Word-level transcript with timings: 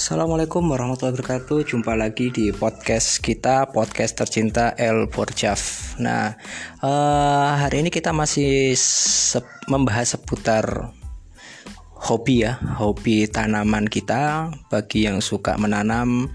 Assalamualaikum 0.00 0.64
warahmatullahi 0.64 1.12
wabarakatuh. 1.12 1.76
Jumpa 1.76 1.92
lagi 1.92 2.32
di 2.32 2.48
podcast 2.56 3.20
kita 3.20 3.68
Podcast 3.68 4.16
tercinta 4.16 4.72
El 4.80 5.12
Borjaf. 5.12 5.92
Nah 6.00 6.40
uh, 6.80 7.60
hari 7.60 7.84
ini 7.84 7.92
kita 7.92 8.08
masih 8.08 8.72
se 8.80 9.44
membahas 9.68 10.16
seputar 10.16 10.96
Hobi 12.08 12.48
ya 12.48 12.56
Hobi 12.80 13.28
tanaman 13.28 13.92
kita. 13.92 14.48
Bagi 14.72 15.04
yang 15.04 15.20
suka 15.20 15.60
menanam 15.60 16.32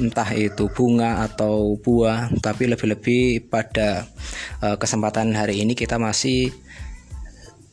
Entah 0.00 0.32
itu 0.32 0.72
bunga 0.72 1.28
atau 1.28 1.76
buah 1.76 2.32
Tapi 2.40 2.72
lebih-lebih 2.72 3.52
pada 3.52 4.08
uh, 4.64 4.80
kesempatan 4.80 5.36
hari 5.36 5.60
ini 5.60 5.76
kita 5.76 6.00
masih 6.00 6.56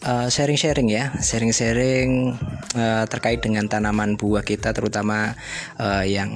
sharing-sharing 0.03 0.89
uh, 0.89 0.95
ya, 0.97 1.05
sharing-sharing 1.21 2.33
uh, 2.73 3.05
terkait 3.05 3.41
dengan 3.45 3.69
tanaman 3.69 4.17
buah 4.17 4.41
kita, 4.41 4.73
terutama 4.73 5.37
uh, 5.77 6.01
yang 6.01 6.33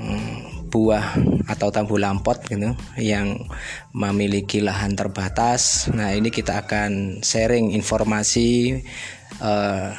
buah 0.69 1.17
atau 1.49 1.73
tambu 1.73 1.97
lampot 1.97 2.37
gitu, 2.45 2.77
yang 3.01 3.49
memiliki 3.95 4.61
lahan 4.61 4.93
terbatas. 4.93 5.89
Nah 5.89 6.13
ini 6.13 6.29
kita 6.29 6.65
akan 6.65 7.21
sharing 7.25 7.73
informasi 7.73 8.81
uh, 9.41 9.95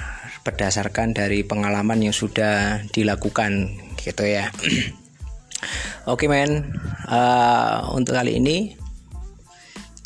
berdasarkan 0.47 1.11
dari 1.11 1.43
pengalaman 1.43 2.07
yang 2.07 2.15
sudah 2.15 2.87
dilakukan 2.95 3.75
gitu 3.99 4.23
ya. 4.23 4.47
Oke 6.07 6.27
okay, 6.27 6.29
men, 6.31 6.71
uh, 7.11 7.91
untuk 7.91 8.15
kali 8.15 8.39
ini 8.39 8.79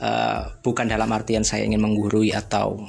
uh, 0.01 0.49
bukan 0.65 0.89
dalam 0.89 1.13
artian 1.13 1.45
saya 1.45 1.69
ingin 1.69 1.85
menggurui 1.85 2.33
atau 2.33 2.81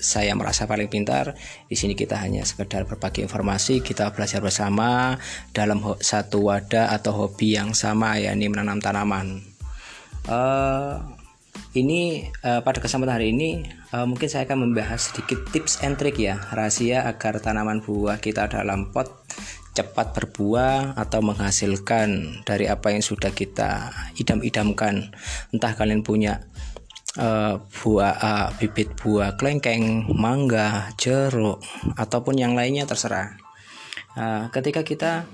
saya 0.00 0.32
merasa 0.34 0.64
paling 0.64 0.88
pintar. 0.88 1.36
Di 1.68 1.76
sini 1.76 1.92
kita 1.94 2.18
hanya 2.18 2.42
sekedar 2.42 2.88
berbagi 2.88 3.22
informasi, 3.22 3.84
kita 3.84 4.10
belajar 4.16 4.40
bersama 4.40 5.20
dalam 5.52 5.84
satu 6.00 6.50
wadah 6.50 6.90
atau 6.96 7.12
hobi 7.14 7.60
yang 7.60 7.76
sama, 7.76 8.16
yakni 8.16 8.48
menanam 8.48 8.80
tanaman. 8.80 9.44
Uh, 10.24 11.00
ini 11.76 12.26
uh, 12.42 12.60
pada 12.66 12.82
kesempatan 12.82 13.14
hari 13.14 13.30
ini 13.30 13.62
uh, 13.94 14.02
mungkin 14.02 14.26
saya 14.26 14.42
akan 14.46 14.70
membahas 14.70 15.10
sedikit 15.10 15.46
tips 15.54 15.86
and 15.86 15.96
trick 16.02 16.18
ya 16.18 16.42
rahasia 16.50 17.06
agar 17.06 17.38
tanaman 17.38 17.78
buah 17.78 18.18
kita 18.18 18.50
dalam 18.50 18.90
pot 18.90 19.06
cepat 19.70 20.10
berbuah 20.18 20.98
atau 20.98 21.22
menghasilkan 21.22 22.42
dari 22.42 22.66
apa 22.66 22.90
yang 22.90 23.06
sudah 23.06 23.30
kita 23.30 23.94
idam-idamkan 24.18 25.14
entah 25.54 25.72
kalian 25.78 26.02
punya 26.02 26.42
uh, 27.18 27.58
buah 27.58 28.14
uh, 28.20 28.48
bibit 28.60 28.94
buah 28.94 29.34
kelengkeng, 29.34 30.06
mangga, 30.14 30.92
jeruk 31.00 31.58
ataupun 31.98 32.38
yang 32.38 32.52
lainnya 32.54 32.86
terserah. 32.86 33.34
Uh, 34.14 34.46
ketika 34.54 34.82
kita 34.86 35.26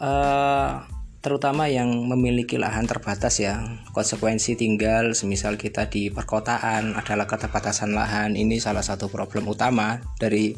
uh, 0.00 0.84
terutama 1.20 1.68
yang 1.68 1.92
memiliki 2.08 2.56
lahan 2.56 2.88
terbatas 2.88 3.44
ya 3.44 3.60
konsekuensi 3.92 4.56
tinggal 4.56 5.12
semisal 5.12 5.60
kita 5.60 5.92
di 5.92 6.08
perkotaan 6.08 6.96
adalah 6.96 7.28
keterbatasan 7.28 7.92
lahan 7.92 8.40
ini 8.40 8.56
salah 8.56 8.80
satu 8.80 9.12
problem 9.12 9.44
utama 9.52 10.00
dari 10.16 10.56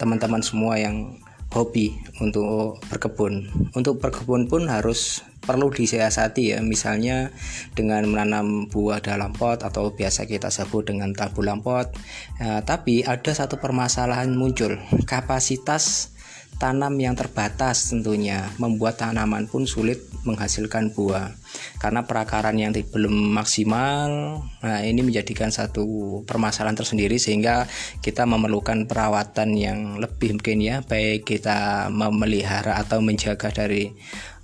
teman-teman 0.00 0.40
uh, 0.40 0.46
semua 0.48 0.80
yang 0.80 1.20
hobi 1.54 1.94
untuk 2.18 2.82
berkebun 2.90 3.46
untuk 3.78 4.02
berkebun 4.02 4.50
pun 4.50 4.66
harus 4.66 5.22
perlu 5.44 5.68
disiasati 5.68 6.56
ya. 6.56 6.58
Misalnya 6.64 7.30
dengan 7.76 8.08
menanam 8.08 8.66
buah 8.72 9.04
dalam 9.04 9.36
pot 9.36 9.60
atau 9.60 9.92
biasa 9.92 10.24
kita 10.24 10.48
sebut 10.48 10.88
dengan 10.88 11.12
tabu 11.12 11.44
lampot. 11.44 11.92
Ya, 12.40 12.64
tapi 12.64 13.04
ada 13.04 13.30
satu 13.30 13.60
permasalahan 13.60 14.32
muncul. 14.32 14.80
Kapasitas 15.04 16.13
tanam 16.56 16.94
yang 16.98 17.14
terbatas 17.18 17.90
tentunya. 17.90 18.50
Membuat 18.58 19.00
tanaman 19.00 19.46
pun 19.50 19.66
sulit 19.66 20.00
menghasilkan 20.24 20.94
buah. 20.96 21.36
Karena 21.78 22.02
perakaran 22.02 22.56
yang 22.58 22.74
belum 22.74 23.34
maksimal 23.34 24.40
nah 24.64 24.80
ini 24.80 25.04
menjadikan 25.04 25.52
satu 25.52 25.84
permasalahan 26.24 26.74
tersendiri 26.74 27.20
sehingga 27.20 27.68
kita 28.00 28.24
memerlukan 28.24 28.88
perawatan 28.88 29.54
yang 29.54 29.78
lebih 30.00 30.40
mungkin 30.40 30.58
ya 30.64 30.80
baik 30.82 31.28
kita 31.28 31.92
memelihara 31.92 32.80
atau 32.80 33.04
menjaga 33.04 33.52
dari 33.52 33.92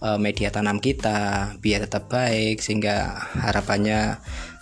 uh, 0.05 0.21
media 0.21 0.53
tanam 0.53 0.79
kita 0.79 1.55
biar 1.59 1.89
tetap 1.89 2.13
baik 2.13 2.61
sehingga 2.61 3.17
harapannya 3.49 4.21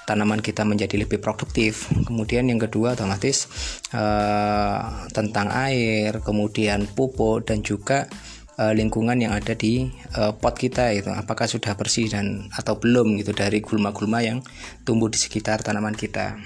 tanaman 0.09 0.41
kita 0.41 0.65
menjadi 0.65 1.05
lebih 1.05 1.21
produktif. 1.21 1.93
Kemudian 2.09 2.49
yang 2.49 2.57
kedua 2.57 2.97
otomatis 2.97 3.45
uh, 3.93 5.05
tentang 5.13 5.53
air, 5.53 6.25
kemudian 6.25 6.89
pupuk 6.89 7.45
dan 7.45 7.61
juga 7.61 8.09
uh, 8.57 8.73
lingkungan 8.73 9.21
yang 9.21 9.37
ada 9.37 9.53
di 9.53 9.93
uh, 10.17 10.33
pot 10.33 10.57
kita 10.57 10.97
itu 10.97 11.13
apakah 11.13 11.45
sudah 11.45 11.77
bersih 11.77 12.09
dan 12.09 12.49
atau 12.57 12.81
belum 12.81 13.21
gitu 13.21 13.37
dari 13.37 13.61
gulma-gulma 13.61 14.25
yang 14.25 14.41
tumbuh 14.89 15.13
di 15.13 15.21
sekitar 15.21 15.61
tanaman 15.61 15.93
kita. 15.93 16.41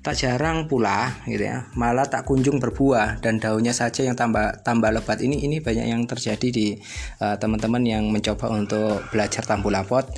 Tak 0.00 0.16
jarang 0.16 0.66
pula 0.66 1.22
gitu 1.28 1.46
ya, 1.46 1.68
malah 1.78 2.08
tak 2.08 2.26
kunjung 2.26 2.58
berbuah 2.58 3.22
dan 3.22 3.38
daunnya 3.38 3.70
saja 3.70 4.02
yang 4.02 4.18
tambah 4.18 4.64
tambah 4.66 4.90
lebat. 4.90 5.22
Ini 5.22 5.46
ini 5.46 5.62
banyak 5.62 5.86
yang 5.92 6.02
terjadi 6.10 6.48
di 6.50 6.74
teman-teman 7.20 7.84
uh, 7.84 7.90
yang 7.94 8.04
mencoba 8.10 8.50
untuk 8.50 9.04
belajar 9.12 9.46
tambu 9.46 9.70
lapot 9.70 10.08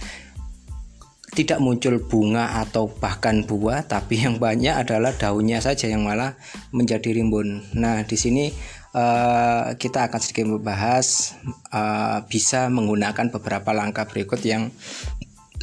tidak 1.32 1.65
muncul 1.65 1.97
bunga 2.04 2.60
atau 2.60 2.93
bahkan 2.93 3.41
buah, 3.48 3.88
tapi 3.88 4.20
yang 4.20 4.37
banyak 4.37 4.76
adalah 4.76 5.16
daunnya 5.16 5.65
saja 5.65 5.88
yang 5.88 6.04
malah 6.04 6.37
menjadi 6.76 7.16
rimbun. 7.16 7.65
Nah, 7.72 8.04
di 8.04 8.16
sini 8.20 8.53
uh, 8.93 9.72
kita 9.81 10.12
akan 10.12 10.21
sedikit 10.21 10.44
membahas 10.44 11.32
uh, 11.72 12.21
bisa 12.28 12.69
menggunakan 12.69 13.32
beberapa 13.32 13.72
langkah 13.72 14.04
berikut 14.04 14.44
yang 14.44 14.69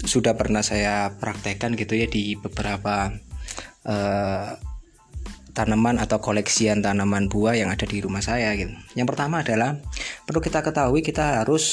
sudah 0.01 0.33
pernah 0.33 0.65
saya 0.65 1.13
praktekkan 1.21 1.77
gitu 1.77 1.93
ya 1.93 2.09
di 2.09 2.33
beberapa 2.33 3.13
uh, 3.85 4.57
tanaman 5.53 5.99
atau 5.99 6.23
koleksian 6.23 6.79
tanaman 6.79 7.27
buah 7.27 7.53
yang 7.53 7.69
ada 7.69 7.85
di 7.85 8.01
rumah 8.01 8.23
saya 8.25 8.57
gitu. 8.57 8.73
Yang 8.97 9.13
pertama 9.13 9.45
adalah 9.45 9.77
perlu 10.25 10.41
kita 10.41 10.65
ketahui 10.65 11.05
kita 11.05 11.43
harus 11.43 11.65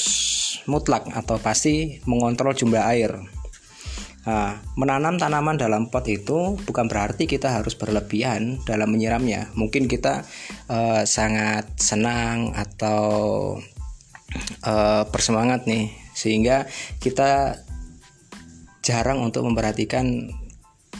mutlak 0.67 1.07
atau 1.15 1.39
pasti 1.39 2.03
mengontrol 2.03 2.51
jumlah 2.51 2.83
air 2.83 3.15
Nah, 4.27 4.59
menanam 4.75 5.15
tanaman 5.15 5.55
dalam 5.55 5.87
pot 5.87 6.03
itu 6.11 6.59
bukan 6.67 6.91
berarti 6.91 7.31
kita 7.31 7.47
harus 7.47 7.79
berlebihan 7.79 8.59
dalam 8.67 8.91
menyiramnya. 8.91 9.55
Mungkin 9.55 9.87
kita 9.87 10.27
uh, 10.67 11.07
sangat 11.07 11.79
senang 11.79 12.51
atau 12.51 13.07
uh, 14.67 15.03
bersemangat 15.07 15.63
nih, 15.63 15.95
sehingga 16.11 16.67
kita 16.99 17.55
jarang 18.83 19.23
untuk 19.23 19.47
memperhatikan 19.47 20.27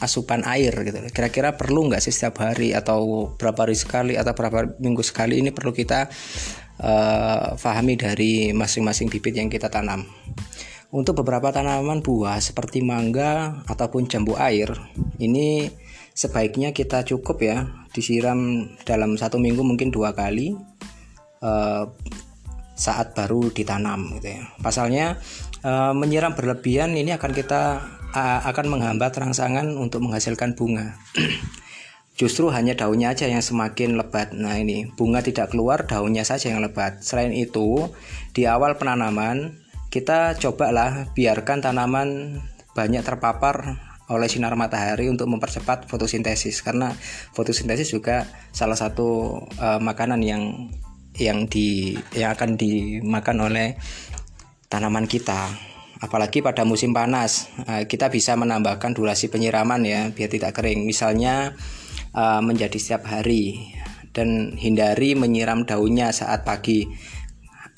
asupan 0.00 0.48
air 0.48 0.72
gitu. 0.72 0.96
Kira-kira 1.12 1.52
perlu 1.52 1.84
nggak 1.92 2.00
sih 2.00 2.16
setiap 2.16 2.40
hari 2.48 2.72
atau 2.72 3.28
berapa 3.36 3.68
hari 3.68 3.76
sekali 3.76 4.16
atau 4.16 4.32
berapa 4.32 4.80
minggu 4.80 5.04
sekali 5.04 5.36
ini 5.36 5.52
perlu 5.52 5.76
kita 5.76 6.08
uh, 6.80 7.60
pahami 7.60 8.00
dari 8.00 8.56
masing-masing 8.56 9.12
bibit 9.12 9.36
yang 9.36 9.52
kita 9.52 9.68
tanam. 9.68 10.08
Untuk 10.88 11.20
beberapa 11.20 11.52
tanaman 11.52 12.00
buah 12.00 12.40
seperti 12.40 12.80
mangga 12.80 13.60
ataupun 13.68 14.08
jambu 14.08 14.40
air, 14.40 14.72
ini 15.20 15.68
sebaiknya 16.16 16.72
kita 16.72 17.04
cukup 17.04 17.44
ya 17.44 17.68
disiram 17.92 18.72
dalam 18.88 19.20
satu 19.20 19.36
minggu 19.36 19.60
mungkin 19.60 19.92
dua 19.92 20.16
kali 20.16 20.56
uh, 21.44 21.84
saat 22.72 23.12
baru 23.12 23.52
ditanam 23.52 24.16
gitu 24.16 24.40
ya. 24.40 24.48
Pasalnya 24.64 25.20
uh, 25.60 25.92
menyiram 25.92 26.32
berlebihan 26.32 26.96
ini 26.96 27.12
akan 27.12 27.36
kita 27.36 27.84
akan 28.48 28.72
menghambat 28.72 29.12
rangsangan 29.20 29.68
untuk 29.76 30.00
menghasilkan 30.00 30.56
bunga. 30.56 30.96
Justru 32.18 32.48
hanya 32.48 32.72
daunnya 32.72 33.12
aja 33.12 33.28
yang 33.28 33.44
semakin 33.44 34.00
lebat. 34.00 34.32
Nah 34.32 34.56
ini 34.56 34.88
bunga 34.96 35.20
tidak 35.20 35.52
keluar, 35.52 35.84
daunnya 35.84 36.24
saja 36.24 36.48
yang 36.50 36.64
lebat. 36.64 37.04
Selain 37.04 37.30
itu, 37.30 37.92
di 38.32 38.48
awal 38.48 38.80
penanaman 38.80 39.67
kita 39.88 40.36
cobalah 40.36 41.12
biarkan 41.16 41.64
tanaman 41.64 42.40
banyak 42.76 43.00
terpapar 43.00 43.80
oleh 44.08 44.28
sinar 44.28 44.56
matahari 44.56 45.08
untuk 45.12 45.28
mempercepat 45.28 45.84
fotosintesis 45.84 46.64
karena 46.64 46.92
fotosintesis 47.36 47.92
juga 47.92 48.24
salah 48.56 48.76
satu 48.76 49.40
uh, 49.60 49.80
makanan 49.80 50.20
yang 50.24 50.72
yang 51.16 51.44
di 51.50 51.98
yang 52.16 52.32
akan 52.32 52.56
dimakan 52.56 53.52
oleh 53.52 53.76
tanaman 54.72 55.04
kita. 55.04 55.50
Apalagi 55.98 56.40
pada 56.40 56.62
musim 56.62 56.94
panas 56.94 57.52
uh, 57.68 57.84
kita 57.84 58.08
bisa 58.08 58.32
menambahkan 58.38 58.96
durasi 58.96 59.28
penyiraman 59.28 59.84
ya 59.84 60.00
biar 60.08 60.30
tidak 60.32 60.56
kering. 60.56 60.88
Misalnya 60.88 61.52
uh, 62.16 62.40
menjadi 62.40 62.78
setiap 62.80 63.12
hari 63.12 63.76
dan 64.16 64.56
hindari 64.56 65.12
menyiram 65.18 65.68
daunnya 65.68 66.16
saat 66.16 66.48
pagi 66.48 66.88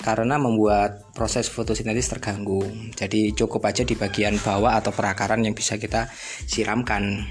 karena 0.01 0.41
membuat 0.41 1.13
proses 1.13 1.47
fotosintesis 1.47 2.17
terganggu. 2.17 2.65
Jadi 2.97 3.37
cukup 3.37 3.69
aja 3.69 3.85
di 3.85 3.93
bagian 3.93 4.35
bawah 4.41 4.81
atau 4.81 4.89
perakaran 4.89 5.45
yang 5.45 5.53
bisa 5.53 5.77
kita 5.77 6.09
siramkan. 6.49 7.21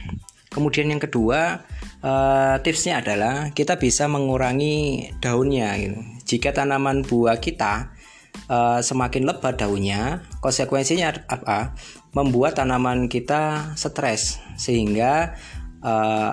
Kemudian 0.51 0.91
yang 0.91 0.99
kedua 0.99 1.63
uh, 2.03 2.57
tipsnya 2.63 3.03
adalah 3.03 3.51
kita 3.55 3.79
bisa 3.79 4.07
mengurangi 4.07 5.11
daunnya. 5.23 5.75
Gitu. 5.79 5.99
Jika 6.27 6.51
tanaman 6.55 7.03
buah 7.07 7.39
kita 7.39 7.95
uh, 8.51 8.83
semakin 8.83 9.27
lebat 9.31 9.59
daunnya, 9.59 10.23
konsekuensinya 10.43 11.27
apa? 11.31 11.75
Membuat 12.15 12.59
tanaman 12.59 13.07
kita 13.07 13.75
stres 13.79 14.43
sehingga 14.59 15.39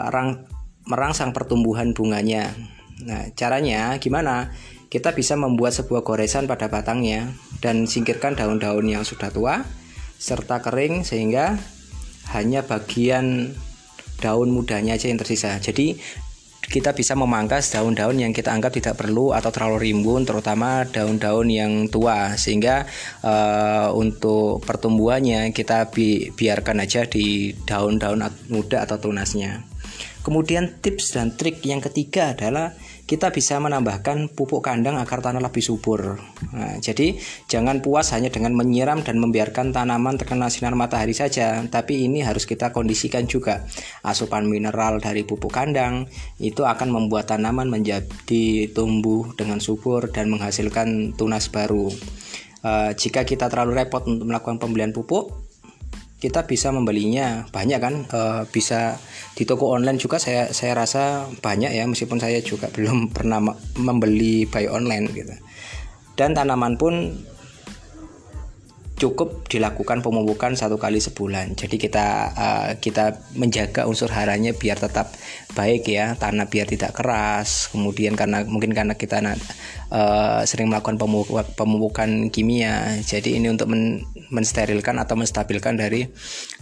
rang, 0.10 0.44
merangsang 0.90 1.32
pertumbuhan 1.32 1.94
bunganya. 1.94 2.50
Nah, 3.06 3.30
caranya 3.38 3.96
gimana? 4.02 4.50
Kita 4.88 5.12
bisa 5.12 5.36
membuat 5.36 5.76
sebuah 5.76 6.08
goresan 6.08 6.48
pada 6.48 6.72
batangnya 6.72 7.36
dan 7.60 7.84
singkirkan 7.84 8.40
daun-daun 8.40 8.88
yang 8.88 9.04
sudah 9.04 9.28
tua 9.28 9.68
serta 10.18 10.64
kering 10.64 11.04
sehingga 11.04 11.60
hanya 12.32 12.64
bagian 12.64 13.52
daun 14.24 14.50
mudanya 14.50 14.98
aja 14.98 15.12
yang 15.12 15.20
tersisa. 15.20 15.60
Jadi 15.62 16.00
kita 16.68 16.92
bisa 16.92 17.16
memangkas 17.16 17.72
daun-daun 17.72 18.20
yang 18.20 18.36
kita 18.36 18.52
anggap 18.52 18.76
tidak 18.76 19.00
perlu 19.00 19.32
atau 19.32 19.56
terlalu 19.56 19.88
rimbun, 19.88 20.28
terutama 20.28 20.84
daun-daun 20.84 21.48
yang 21.48 21.88
tua, 21.88 22.36
sehingga 22.36 22.84
uh, 23.24 23.96
untuk 23.96 24.60
pertumbuhannya 24.68 25.56
kita 25.56 25.88
bi 25.96 26.28
biarkan 26.36 26.84
aja 26.84 27.08
di 27.08 27.56
daun-daun 27.64 28.20
muda 28.52 28.84
atau 28.84 29.00
tunasnya. 29.00 29.64
Kemudian 30.26 30.84
tips 30.84 31.16
dan 31.16 31.32
trik 31.36 31.64
yang 31.64 31.80
ketiga 31.80 32.36
adalah 32.36 32.76
kita 33.08 33.32
bisa 33.32 33.56
menambahkan 33.64 34.36
pupuk 34.36 34.60
kandang 34.60 35.00
agar 35.00 35.24
tanah 35.24 35.40
lebih 35.40 35.64
subur. 35.64 36.20
Nah, 36.52 36.76
jadi 36.84 37.16
jangan 37.48 37.80
puas 37.80 38.12
hanya 38.12 38.28
dengan 38.28 38.52
menyiram 38.52 39.00
dan 39.00 39.24
membiarkan 39.24 39.72
tanaman 39.72 40.20
terkena 40.20 40.52
sinar 40.52 40.76
matahari 40.76 41.16
saja, 41.16 41.64
tapi 41.72 42.04
ini 42.04 42.20
harus 42.20 42.44
kita 42.44 42.76
kondisikan 42.76 43.24
juga. 43.24 43.64
Asupan 44.04 44.52
mineral 44.52 45.00
dari 45.00 45.24
pupuk 45.24 45.56
kandang 45.56 46.12
itu 46.44 46.68
akan 46.68 46.92
membuat 46.92 47.32
tanaman 47.32 47.72
menjadi 47.72 48.68
tumbuh 48.76 49.32
dengan 49.40 49.64
subur 49.64 50.12
dan 50.12 50.28
menghasilkan 50.28 51.16
tunas 51.16 51.48
baru. 51.48 51.88
Uh, 52.68 52.92
jika 52.92 53.24
kita 53.24 53.48
terlalu 53.48 53.80
repot 53.80 54.04
untuk 54.04 54.28
melakukan 54.28 54.60
pembelian 54.60 54.92
pupuk, 54.92 55.47
kita 56.18 56.50
bisa 56.50 56.74
membelinya 56.74 57.46
banyak 57.54 57.78
kan 57.78 57.96
e, 58.10 58.22
bisa 58.50 58.98
di 59.38 59.46
toko 59.46 59.70
online 59.70 60.02
juga 60.02 60.18
saya 60.18 60.50
saya 60.50 60.74
rasa 60.74 61.30
banyak 61.30 61.70
ya 61.70 61.86
meskipun 61.86 62.18
saya 62.18 62.42
juga 62.42 62.70
belum 62.76 63.14
pernah 63.14 63.38
membeli 63.78 64.50
buy 64.50 64.66
online 64.66 65.06
gitu 65.14 65.36
dan 66.18 66.34
tanaman 66.34 66.76
pun 66.82 67.14
cukup 68.98 69.46
dilakukan 69.46 70.02
pemupukan 70.02 70.58
satu 70.58 70.82
kali 70.82 70.98
sebulan. 70.98 71.54
Jadi 71.54 71.78
kita 71.78 72.34
uh, 72.34 72.70
kita 72.82 73.22
menjaga 73.38 73.86
unsur 73.86 74.10
haranya 74.10 74.58
biar 74.58 74.82
tetap 74.82 75.14
baik 75.54 75.86
ya, 75.86 76.18
tanah 76.18 76.50
biar 76.50 76.66
tidak 76.66 76.98
keras. 76.98 77.70
Kemudian 77.70 78.18
karena 78.18 78.42
mungkin 78.50 78.74
karena 78.74 78.98
kita 78.98 79.22
uh, 79.22 80.42
sering 80.50 80.74
melakukan 80.74 80.98
pemupukan, 80.98 81.46
pemupukan 81.54 82.10
kimia, 82.34 82.98
jadi 83.06 83.38
ini 83.38 83.54
untuk 83.54 83.70
men, 83.70 84.02
mensterilkan 84.30 84.98
atau 85.00 85.16
menstabilkan 85.16 85.80
dari 85.80 86.08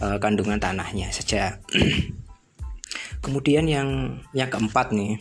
uh, 0.02 0.16
kandungan 0.22 0.60
tanahnya 0.60 1.10
saja. 1.10 1.58
Kemudian 3.24 3.66
yang 3.66 4.20
yang 4.30 4.50
keempat 4.52 4.94
nih 4.94 5.18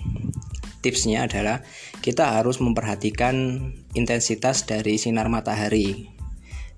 tipsnya 0.85 1.25
adalah 1.25 1.65
kita 2.05 2.37
harus 2.37 2.61
memperhatikan 2.61 3.67
intensitas 3.97 4.69
dari 4.69 5.01
sinar 5.01 5.25
matahari 5.31 6.15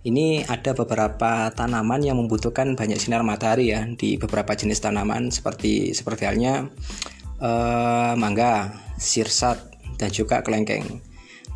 ini 0.07 0.39
ada 0.47 0.71
beberapa 0.71 1.51
tanaman 1.51 1.99
yang 1.99 2.15
membutuhkan 2.15 2.79
banyak 2.79 2.95
sinar 2.95 3.27
matahari 3.27 3.75
ya 3.75 3.83
di 3.83 4.15
beberapa 4.15 4.55
jenis 4.55 4.79
tanaman 4.79 5.35
seperti 5.35 5.91
seperti 5.91 6.23
halnya 6.23 6.71
uh, 7.43 8.15
mangga, 8.15 8.71
sirsat 8.95 9.59
dan 9.99 10.07
juga 10.13 10.39
kelengkeng. 10.47 11.03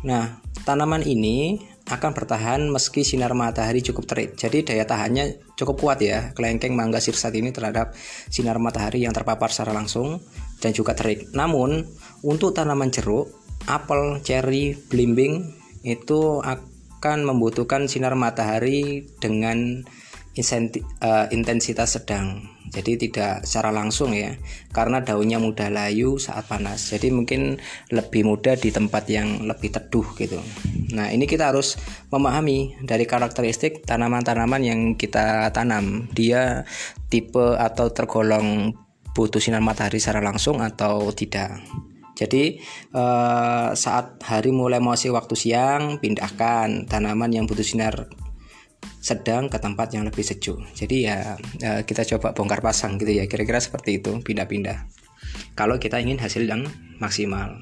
Nah, 0.04 0.42
tanaman 0.68 1.00
ini 1.00 1.64
akan 1.92 2.10
bertahan 2.16 2.60
meski 2.72 3.04
sinar 3.04 3.36
matahari 3.36 3.84
cukup 3.84 4.08
terik. 4.08 4.30
Jadi 4.40 4.64
daya 4.64 4.88
tahannya 4.88 5.52
cukup 5.60 5.76
kuat 5.76 5.98
ya. 6.00 6.32
Kelengkeng, 6.32 6.72
mangga, 6.72 7.04
sirsat 7.04 7.36
ini 7.36 7.52
terhadap 7.52 7.92
sinar 8.32 8.56
matahari 8.56 9.04
yang 9.04 9.12
terpapar 9.12 9.52
secara 9.52 9.76
langsung 9.76 10.24
dan 10.64 10.72
juga 10.72 10.96
terik. 10.96 11.28
Namun, 11.36 11.84
untuk 12.24 12.56
tanaman 12.56 12.88
jeruk, 12.88 13.28
apel, 13.68 14.24
cherry, 14.24 14.72
belimbing 14.88 15.52
itu 15.84 16.40
akan 16.40 17.28
membutuhkan 17.28 17.84
sinar 17.92 18.16
matahari 18.16 19.04
dengan 19.20 19.84
uh, 20.32 21.26
intensitas 21.28 22.00
sedang. 22.00 22.48
Jadi 22.72 22.96
tidak 22.96 23.44
secara 23.44 23.68
langsung 23.68 24.16
ya, 24.16 24.32
karena 24.72 25.04
daunnya 25.04 25.36
mudah 25.36 25.68
layu 25.68 26.16
saat 26.16 26.48
panas. 26.48 26.88
Jadi 26.88 27.12
mungkin 27.12 27.60
lebih 27.92 28.24
mudah 28.24 28.56
di 28.56 28.72
tempat 28.72 29.04
yang 29.12 29.44
lebih 29.44 29.76
teduh 29.76 30.08
gitu. 30.16 30.40
Nah, 30.96 31.12
ini 31.12 31.28
kita 31.28 31.52
harus 31.52 31.76
memahami 32.08 32.80
dari 32.80 33.04
karakteristik 33.04 33.84
tanaman-tanaman 33.84 34.64
yang 34.64 34.80
kita 34.96 35.52
tanam. 35.52 36.08
Dia 36.16 36.64
tipe 37.12 37.60
atau 37.60 37.92
tergolong 37.92 38.72
butuh 39.12 39.40
sinar 39.40 39.60
matahari 39.60 40.00
secara 40.00 40.24
langsung 40.24 40.64
atau 40.64 41.12
tidak. 41.12 41.60
Jadi 42.16 42.56
eh, 42.92 43.68
saat 43.76 44.16
hari 44.24 44.48
mulai 44.48 44.80
masih 44.80 45.12
waktu 45.12 45.36
siang, 45.36 46.00
pindahkan 46.00 46.88
tanaman 46.88 47.32
yang 47.36 47.44
butuh 47.44 47.64
sinar 47.64 48.08
sedang 49.02 49.50
ke 49.50 49.58
tempat 49.58 49.94
yang 49.94 50.06
lebih 50.06 50.22
sejuk. 50.22 50.62
Jadi 50.74 50.96
ya 51.10 51.34
eh, 51.58 51.82
kita 51.82 52.06
coba 52.16 52.34
bongkar 52.34 52.62
pasang 52.62 52.98
gitu 52.98 53.10
ya, 53.10 53.26
kira-kira 53.26 53.58
seperti 53.58 53.98
itu, 53.98 54.22
pindah-pindah. 54.22 54.86
Kalau 55.58 55.78
kita 55.82 55.98
ingin 55.98 56.22
hasil 56.22 56.46
yang 56.46 56.66
maksimal. 57.02 57.58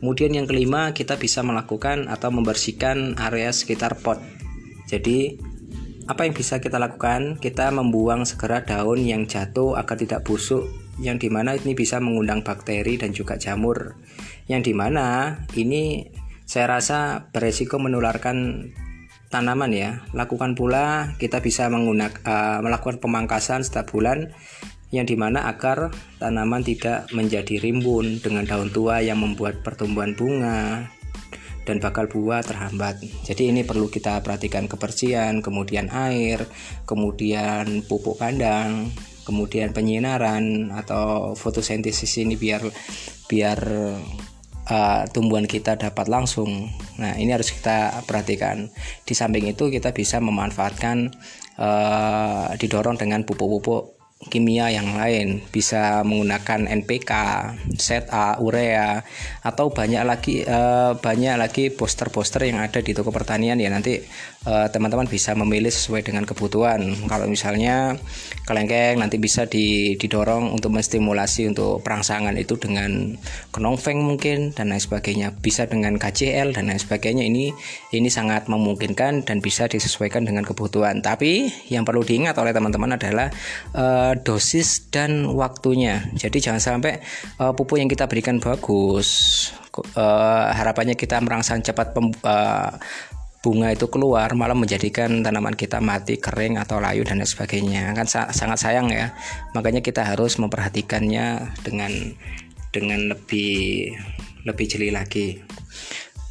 Kemudian 0.00 0.32
yang 0.32 0.48
kelima, 0.48 0.96
kita 0.96 1.20
bisa 1.20 1.44
melakukan 1.44 2.08
atau 2.08 2.32
membersihkan 2.32 3.20
area 3.20 3.52
sekitar 3.52 4.00
pot. 4.00 4.18
Jadi 4.88 5.36
apa 6.10 6.26
yang 6.26 6.34
bisa 6.34 6.58
kita 6.58 6.80
lakukan? 6.80 7.38
Kita 7.38 7.70
membuang 7.70 8.26
segera 8.26 8.64
daun 8.66 9.04
yang 9.04 9.30
jatuh 9.30 9.78
agar 9.78 9.94
tidak 9.94 10.26
busuk 10.26 10.66
yang 11.00 11.16
di 11.16 11.32
mana 11.32 11.56
ini 11.56 11.72
bisa 11.72 11.96
mengundang 12.02 12.44
bakteri 12.44 13.00
dan 13.00 13.16
juga 13.16 13.40
jamur 13.40 13.96
yang 14.50 14.60
di 14.60 14.76
mana 14.76 15.38
ini 15.56 16.10
saya 16.44 16.76
rasa 16.76 17.30
beresiko 17.32 17.80
menularkan 17.80 18.68
tanaman 19.30 19.70
ya 19.70 19.90
lakukan 20.10 20.58
pula 20.58 21.14
kita 21.16 21.38
bisa 21.38 21.70
menggunakan 21.70 22.20
uh, 22.26 22.58
melakukan 22.60 22.98
pemangkasan 22.98 23.62
setiap 23.62 23.94
bulan 23.94 24.34
yang 24.90 25.06
di 25.06 25.14
mana 25.14 25.46
agar 25.46 25.94
tanaman 26.18 26.66
tidak 26.66 27.06
menjadi 27.14 27.62
rimbun 27.62 28.18
dengan 28.18 28.42
daun 28.42 28.74
tua 28.74 28.98
yang 28.98 29.22
membuat 29.22 29.62
pertumbuhan 29.62 30.18
bunga 30.18 30.90
dan 31.62 31.78
bakal 31.78 32.10
buah 32.10 32.42
terhambat. 32.42 32.98
Jadi 33.22 33.54
ini 33.54 33.62
perlu 33.62 33.86
kita 33.86 34.18
perhatikan 34.26 34.66
kebersihan, 34.66 35.38
kemudian 35.38 35.86
air, 35.94 36.42
kemudian 36.82 37.86
pupuk 37.86 38.18
kandang, 38.18 38.90
kemudian 39.22 39.70
penyinaran 39.70 40.74
atau 40.74 41.38
fotosintesis 41.38 42.18
ini 42.18 42.34
biar 42.34 42.66
biar 43.30 43.60
uh, 44.70 45.04
tumbuhan 45.10 45.44
kita 45.44 45.76
dapat 45.76 46.06
langsung. 46.06 46.70
Nah, 46.96 47.18
ini 47.18 47.34
harus 47.34 47.50
kita 47.50 48.06
perhatikan. 48.06 48.70
Di 49.02 49.12
samping 49.12 49.50
itu 49.50 49.68
kita 49.68 49.90
bisa 49.90 50.22
memanfaatkan 50.22 51.10
uh, 51.58 52.54
didorong 52.56 52.96
dengan 52.96 53.26
pupuk-pupuk 53.26 54.00
kimia 54.28 54.68
yang 54.68 55.00
lain 55.00 55.40
bisa 55.48 56.04
menggunakan 56.04 56.68
NPK, 56.68 57.12
ZA, 57.80 58.36
urea 58.36 59.00
atau 59.40 59.72
banyak 59.72 60.04
lagi 60.04 60.44
uh, 60.44 60.92
banyak 61.00 61.40
lagi 61.40 61.72
poster-poster 61.72 62.44
yang 62.44 62.60
ada 62.60 62.84
di 62.84 62.92
toko 62.92 63.08
pertanian 63.08 63.56
ya 63.56 63.72
nanti 63.72 63.96
eh, 64.46 64.68
teman-teman 64.72 65.04
bisa 65.08 65.36
memilih 65.36 65.68
sesuai 65.68 66.06
dengan 66.06 66.24
kebutuhan. 66.24 67.08
Kalau 67.08 67.26
misalnya 67.28 67.96
kelengkeng 68.48 68.98
nanti 68.98 69.20
bisa 69.20 69.44
didorong 69.46 70.50
untuk 70.54 70.72
menstimulasi 70.72 71.50
untuk 71.50 71.84
perangsangan 71.84 72.34
itu 72.40 72.56
dengan 72.56 73.14
kenongfeng 73.52 74.00
mungkin 74.00 74.56
dan 74.56 74.72
lain 74.72 74.80
sebagainya. 74.80 75.36
Bisa 75.38 75.68
dengan 75.68 76.00
KCL 76.00 76.56
dan 76.56 76.72
lain 76.72 76.80
sebagainya. 76.80 77.24
Ini 77.24 77.52
ini 77.94 78.08
sangat 78.08 78.48
memungkinkan 78.48 79.28
dan 79.28 79.38
bisa 79.44 79.68
disesuaikan 79.68 80.24
dengan 80.24 80.42
kebutuhan. 80.42 81.04
Tapi 81.04 81.50
yang 81.68 81.84
perlu 81.84 82.02
diingat 82.02 82.36
oleh 82.40 82.56
teman-teman 82.56 82.96
adalah 82.96 83.28
uh, 83.76 84.12
dosis 84.18 84.90
dan 84.90 85.30
waktunya. 85.30 86.10
Jadi 86.16 86.42
jangan 86.42 86.60
sampai 86.60 86.98
uh, 87.38 87.52
pupuk 87.52 87.78
yang 87.78 87.88
kita 87.88 88.08
berikan 88.10 88.40
bagus. 88.42 89.50
Uh, 89.70 90.50
harapannya 90.50 90.98
kita 90.98 91.22
merangsang 91.22 91.62
cepat 91.62 91.94
pem, 91.94 92.10
uh, 92.26 92.74
bunga 93.40 93.72
itu 93.72 93.88
keluar 93.88 94.36
malah 94.36 94.52
menjadikan 94.52 95.24
tanaman 95.24 95.56
kita 95.56 95.80
mati 95.80 96.20
kering 96.20 96.60
atau 96.60 96.76
layu 96.76 97.04
dan 97.08 97.24
sebagainya. 97.24 97.96
Kan 97.96 98.04
sa 98.04 98.28
sangat 98.30 98.60
sayang 98.60 98.92
ya. 98.92 99.16
Makanya 99.56 99.80
kita 99.80 100.04
harus 100.04 100.36
memperhatikannya 100.36 101.56
dengan 101.64 101.92
dengan 102.70 103.16
lebih 103.16 103.92
lebih 104.44 104.66
jeli 104.68 104.92
lagi. 104.92 105.40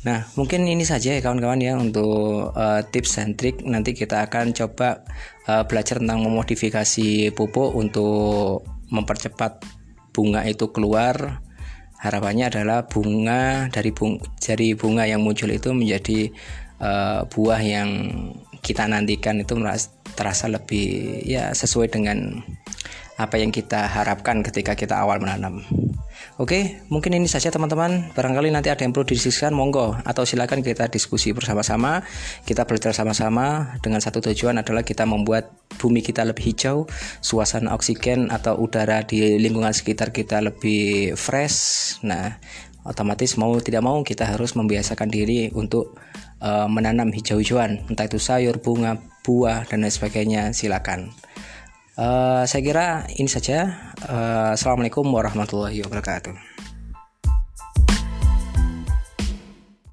Nah 0.06 0.24
mungkin 0.40 0.64
ini 0.64 0.88
saja 0.88 1.12
ya 1.12 1.20
kawan-kawan 1.20 1.60
ya 1.60 1.76
untuk 1.76 2.54
uh, 2.54 2.82
tips 2.86 3.18
dan 3.20 3.34
trik. 3.34 3.66
Nanti 3.66 3.98
kita 3.98 4.30
akan 4.30 4.54
coba 4.54 5.04
uh, 5.50 5.66
belajar 5.66 5.98
tentang 6.00 6.24
memodifikasi 6.24 7.34
pupuk 7.34 7.74
untuk 7.74 8.64
mempercepat 8.94 9.66
bunga 10.14 10.46
itu 10.46 10.70
keluar. 10.70 11.42
Harapannya 12.00 12.48
adalah 12.48 12.88
bunga 12.88 13.68
dari 13.68 13.92
bung 13.92 14.24
dari 14.40 14.72
bunga 14.72 15.04
yang 15.04 15.20
muncul 15.20 15.52
itu 15.52 15.76
menjadi 15.76 16.32
uh, 16.80 17.28
buah 17.30 17.62
yang 17.62 17.90
kita 18.60 18.88
nantikan 18.88 19.40
itu 19.40 19.56
terasa 20.16 20.52
lebih 20.52 21.24
ya 21.24 21.56
sesuai 21.56 21.88
dengan 21.92 22.44
apa 23.20 23.36
yang 23.36 23.52
kita 23.52 23.84
harapkan 23.84 24.40
ketika 24.40 24.80
kita 24.80 24.96
awal 24.96 25.20
menanam. 25.20 25.60
Oke, 26.40 26.80
mungkin 26.88 27.20
ini 27.20 27.28
saja 27.28 27.52
teman-teman. 27.52 28.16
Barangkali 28.16 28.48
nanti 28.48 28.72
ada 28.72 28.80
yang 28.80 28.96
perlu 28.96 29.04
didiskusikan, 29.12 29.52
monggo. 29.52 30.00
Atau 30.08 30.24
silakan 30.24 30.64
kita 30.64 30.88
diskusi 30.88 31.36
bersama-sama. 31.36 32.00
Kita 32.48 32.64
belajar 32.64 32.96
sama-sama 32.96 33.76
dengan 33.84 34.00
satu 34.00 34.24
tujuan 34.24 34.56
adalah 34.56 34.88
kita 34.88 35.04
membuat 35.04 35.52
bumi 35.76 36.00
kita 36.00 36.24
lebih 36.24 36.56
hijau, 36.56 36.88
suasana 37.20 37.76
oksigen 37.76 38.32
atau 38.32 38.56
udara 38.56 39.04
di 39.04 39.36
lingkungan 39.36 39.76
sekitar 39.76 40.16
kita 40.16 40.40
lebih 40.40 41.12
fresh. 41.20 42.00
Nah, 42.08 42.40
otomatis 42.88 43.36
mau 43.36 43.52
tidak 43.60 43.84
mau 43.84 44.00
kita 44.08 44.24
harus 44.24 44.56
membiasakan 44.56 45.12
diri 45.12 45.52
untuk 45.52 46.00
uh, 46.42 46.68
menanam 46.68 47.14
hijau-hijauan, 47.14 47.86
entah 47.88 48.08
itu 48.08 48.20
sayur, 48.20 48.60
bunga, 48.60 49.00
buah 49.24 49.68
dan 49.68 49.86
lain 49.86 49.94
sebagainya. 49.94 50.52
Silakan. 50.52 51.14
Uh, 52.00 52.48
saya 52.48 52.62
kira 52.64 52.88
ini 53.20 53.28
saja. 53.28 53.92
Uh, 54.08 54.56
Assalamualaikum 54.56 55.04
warahmatullahi 55.04 55.84
wabarakatuh. 55.84 56.49